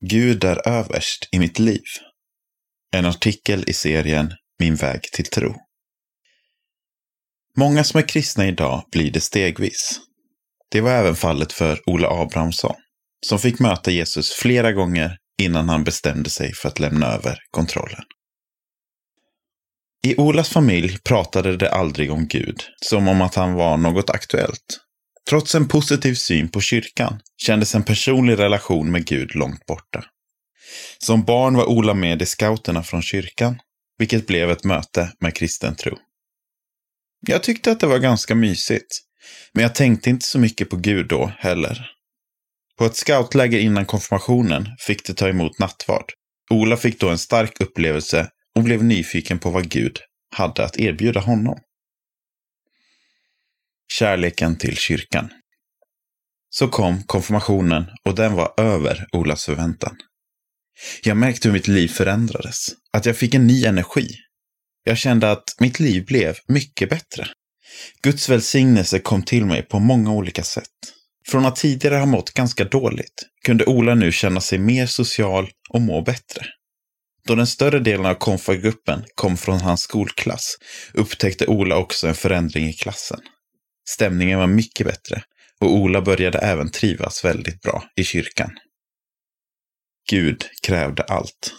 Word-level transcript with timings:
Gud 0.00 0.44
är 0.44 0.68
överst 0.68 1.28
i 1.32 1.38
mitt 1.38 1.58
liv. 1.58 1.84
En 2.96 3.04
artikel 3.04 3.64
i 3.66 3.72
serien 3.72 4.32
Min 4.58 4.74
väg 4.74 5.02
till 5.02 5.24
tro. 5.24 5.54
Många 7.56 7.84
som 7.84 7.98
är 7.98 8.08
kristna 8.08 8.46
idag 8.46 8.84
blir 8.92 9.10
det 9.10 9.20
stegvis. 9.20 10.00
Det 10.70 10.80
var 10.80 10.90
även 10.90 11.16
fallet 11.16 11.52
för 11.52 11.80
Ola 11.86 12.08
Abrahamsson, 12.08 12.74
som 13.26 13.38
fick 13.38 13.60
möta 13.60 13.90
Jesus 13.90 14.32
flera 14.32 14.72
gånger 14.72 15.16
innan 15.42 15.68
han 15.68 15.84
bestämde 15.84 16.30
sig 16.30 16.54
för 16.54 16.68
att 16.68 16.78
lämna 16.78 17.06
över 17.06 17.38
kontrollen. 17.50 18.02
I 20.06 20.16
Olas 20.16 20.48
familj 20.48 20.98
pratade 21.04 21.56
det 21.56 21.72
aldrig 21.72 22.12
om 22.12 22.28
Gud, 22.28 22.62
som 22.84 23.08
om 23.08 23.22
att 23.22 23.34
han 23.34 23.54
var 23.54 23.76
något 23.76 24.10
aktuellt. 24.10 24.80
Trots 25.28 25.54
en 25.54 25.68
positiv 25.68 26.14
syn 26.14 26.48
på 26.48 26.60
kyrkan 26.60 27.20
kändes 27.36 27.74
en 27.74 27.82
personlig 27.82 28.38
relation 28.38 28.90
med 28.90 29.06
Gud 29.06 29.34
långt 29.34 29.66
borta. 29.66 30.04
Som 30.98 31.24
barn 31.24 31.56
var 31.56 31.64
Ola 31.64 31.94
med 31.94 32.22
i 32.22 32.26
scouterna 32.26 32.82
från 32.82 33.02
kyrkan, 33.02 33.58
vilket 33.98 34.26
blev 34.26 34.50
ett 34.50 34.64
möte 34.64 35.12
med 35.20 35.34
kristen 35.34 35.76
tro. 35.76 35.98
Jag 37.26 37.42
tyckte 37.42 37.72
att 37.72 37.80
det 37.80 37.86
var 37.86 37.98
ganska 37.98 38.34
mysigt, 38.34 39.00
men 39.52 39.62
jag 39.62 39.74
tänkte 39.74 40.10
inte 40.10 40.26
så 40.26 40.38
mycket 40.38 40.70
på 40.70 40.76
Gud 40.76 41.08
då 41.08 41.32
heller. 41.38 41.90
På 42.78 42.84
ett 42.84 42.96
scoutläger 42.96 43.58
innan 43.58 43.86
konfirmationen 43.86 44.68
fick 44.78 45.06
de 45.06 45.12
ta 45.12 45.28
emot 45.28 45.58
nattvard. 45.58 46.12
Ola 46.50 46.76
fick 46.76 47.00
då 47.00 47.08
en 47.08 47.18
stark 47.18 47.60
upplevelse 47.60 48.28
och 48.56 48.62
blev 48.62 48.84
nyfiken 48.84 49.38
på 49.38 49.50
vad 49.50 49.68
Gud 49.68 49.98
hade 50.36 50.64
att 50.64 50.78
erbjuda 50.78 51.20
honom. 51.20 51.58
Kärleken 53.98 54.56
till 54.56 54.76
kyrkan. 54.76 55.30
Så 56.50 56.68
kom 56.68 57.02
konfirmationen 57.02 57.84
och 58.04 58.14
den 58.14 58.34
var 58.34 58.54
över 58.56 59.06
Olas 59.12 59.44
förväntan. 59.44 59.96
Jag 61.02 61.16
märkte 61.16 61.48
hur 61.48 61.52
mitt 61.52 61.68
liv 61.68 61.88
förändrades, 61.88 62.68
att 62.92 63.06
jag 63.06 63.16
fick 63.16 63.34
en 63.34 63.46
ny 63.46 63.64
energi. 63.64 64.08
Jag 64.84 64.98
kände 64.98 65.30
att 65.30 65.44
mitt 65.60 65.80
liv 65.80 66.04
blev 66.06 66.36
mycket 66.48 66.90
bättre. 66.90 67.28
Guds 68.02 68.28
välsignelse 68.28 68.98
kom 68.98 69.22
till 69.22 69.46
mig 69.46 69.62
på 69.62 69.78
många 69.78 70.12
olika 70.12 70.42
sätt. 70.42 70.76
Från 71.28 71.46
att 71.46 71.56
tidigare 71.56 71.96
ha 71.96 72.06
mått 72.06 72.30
ganska 72.30 72.64
dåligt 72.64 73.26
kunde 73.44 73.64
Ola 73.64 73.94
nu 73.94 74.12
känna 74.12 74.40
sig 74.40 74.58
mer 74.58 74.86
social 74.86 75.50
och 75.70 75.80
må 75.80 76.02
bättre. 76.02 76.46
Då 77.26 77.34
den 77.34 77.46
större 77.46 77.78
delen 77.78 78.06
av 78.06 78.14
konfagruppen 78.14 79.04
kom 79.14 79.36
från 79.36 79.60
hans 79.60 79.80
skolklass 79.80 80.56
upptäckte 80.94 81.46
Ola 81.46 81.76
också 81.76 82.08
en 82.08 82.14
förändring 82.14 82.68
i 82.68 82.72
klassen. 82.72 83.20
Stämningen 83.88 84.38
var 84.38 84.46
mycket 84.46 84.86
bättre 84.86 85.22
och 85.60 85.72
Ola 85.74 86.00
började 86.00 86.38
även 86.38 86.70
trivas 86.70 87.24
väldigt 87.24 87.60
bra 87.60 87.84
i 87.96 88.04
kyrkan. 88.04 88.50
Gud 90.10 90.44
krävde 90.62 91.02
allt. 91.02 91.52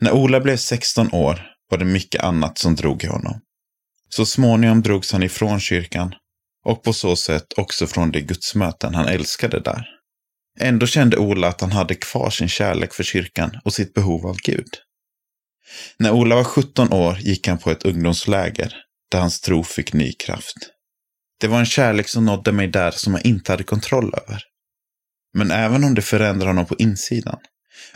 När 0.00 0.12
Ola 0.12 0.40
blev 0.40 0.56
16 0.56 1.12
år 1.12 1.46
var 1.70 1.78
det 1.78 1.84
mycket 1.84 2.22
annat 2.22 2.58
som 2.58 2.74
drog 2.74 3.04
i 3.04 3.06
honom. 3.06 3.40
Så 4.08 4.26
småningom 4.26 4.82
drogs 4.82 5.12
han 5.12 5.22
ifrån 5.22 5.60
kyrkan 5.60 6.14
och 6.64 6.82
på 6.82 6.92
så 6.92 7.16
sätt 7.16 7.46
också 7.56 7.86
från 7.86 8.10
de 8.10 8.20
gudsmöten 8.20 8.94
han 8.94 9.08
älskade 9.08 9.60
där. 9.60 9.86
Ändå 10.60 10.86
kände 10.86 11.18
Ola 11.18 11.48
att 11.48 11.60
han 11.60 11.72
hade 11.72 11.94
kvar 11.94 12.30
sin 12.30 12.48
kärlek 12.48 12.94
för 12.94 13.02
kyrkan 13.02 13.60
och 13.64 13.74
sitt 13.74 13.94
behov 13.94 14.26
av 14.26 14.36
Gud. 14.44 14.68
När 15.98 16.10
Ola 16.10 16.36
var 16.36 16.44
17 16.44 16.92
år 16.92 17.18
gick 17.18 17.48
han 17.48 17.58
på 17.58 17.70
ett 17.70 17.84
ungdomsläger 17.84 18.85
där 19.10 19.20
hans 19.20 19.40
tro 19.40 19.64
fick 19.64 19.92
ny 19.92 20.12
kraft. 20.12 20.56
Det 21.40 21.48
var 21.48 21.58
en 21.58 21.66
kärlek 21.66 22.08
som 22.08 22.24
nådde 22.24 22.52
mig 22.52 22.68
där 22.68 22.90
som 22.90 23.14
jag 23.14 23.26
inte 23.26 23.52
hade 23.52 23.64
kontroll 23.64 24.14
över. 24.14 24.42
Men 25.34 25.50
även 25.50 25.84
om 25.84 25.94
det 25.94 26.02
förändrade 26.02 26.50
honom 26.50 26.66
på 26.66 26.76
insidan 26.76 27.38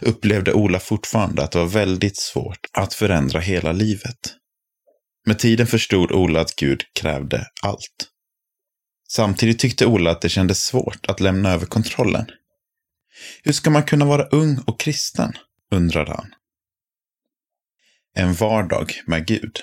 upplevde 0.01 0.53
Ola 0.53 0.81
fortfarande 0.81 1.43
att 1.43 1.53
det 1.53 1.59
var 1.59 1.67
väldigt 1.67 2.17
svårt 2.17 2.67
att 2.73 2.95
förändra 2.95 3.41
hela 3.41 3.73
livet. 3.73 4.35
Med 5.27 5.39
tiden 5.39 5.67
förstod 5.67 6.13
Ola 6.13 6.41
att 6.41 6.57
Gud 6.57 6.83
krävde 6.93 7.47
allt. 7.63 8.09
Samtidigt 9.09 9.59
tyckte 9.59 9.87
Ola 9.87 10.11
att 10.11 10.21
det 10.21 10.29
kändes 10.29 10.65
svårt 10.65 11.07
att 11.07 11.21
lämna 11.21 11.53
över 11.53 11.67
kontrollen. 11.67 12.27
Hur 13.43 13.53
ska 13.53 13.71
man 13.71 13.83
kunna 13.83 14.05
vara 14.05 14.23
ung 14.23 14.59
och 14.67 14.81
kristen? 14.81 15.33
undrade 15.73 16.11
han. 16.11 16.35
En 18.15 18.35
vardag 18.35 18.93
med 19.07 19.27
Gud. 19.27 19.61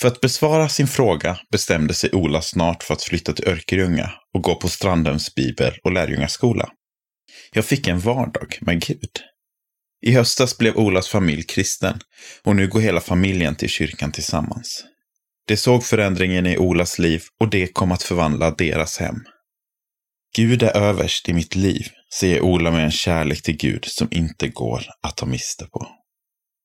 För 0.00 0.08
att 0.08 0.20
besvara 0.20 0.68
sin 0.68 0.86
fråga 0.86 1.38
bestämde 1.52 1.94
sig 1.94 2.10
Ola 2.12 2.42
snart 2.42 2.82
för 2.82 2.94
att 2.94 3.02
flytta 3.02 3.32
till 3.32 3.48
Örkelljunga 3.48 4.12
och 4.34 4.42
gå 4.42 4.54
på 4.54 4.68
Strandhems 4.68 5.34
bibel 5.34 5.74
och 5.84 5.92
lärjungaskola. 5.92 6.68
Jag 7.52 7.64
fick 7.64 7.88
en 7.88 8.00
vardag 8.00 8.58
med 8.60 8.80
Gud. 8.80 9.10
I 10.06 10.12
höstas 10.12 10.58
blev 10.58 10.76
Olas 10.76 11.08
familj 11.08 11.42
kristen 11.42 12.00
och 12.42 12.56
nu 12.56 12.68
går 12.68 12.80
hela 12.80 13.00
familjen 13.00 13.54
till 13.54 13.68
kyrkan 13.68 14.12
tillsammans. 14.12 14.84
De 15.46 15.56
såg 15.56 15.84
förändringen 15.84 16.46
i 16.46 16.58
Olas 16.58 16.98
liv 16.98 17.22
och 17.40 17.50
det 17.50 17.66
kom 17.66 17.92
att 17.92 18.02
förvandla 18.02 18.50
deras 18.50 18.98
hem. 18.98 19.16
Gud 20.36 20.62
är 20.62 20.76
överst 20.76 21.28
i 21.28 21.32
mitt 21.32 21.54
liv, 21.54 21.86
säger 22.14 22.40
Ola 22.40 22.70
med 22.70 22.84
en 22.84 22.90
kärlek 22.90 23.42
till 23.42 23.56
Gud 23.56 23.84
som 23.84 24.08
inte 24.10 24.48
går 24.48 24.82
att 25.02 25.16
ta 25.16 25.26
miste 25.26 25.64
på. 25.64 25.86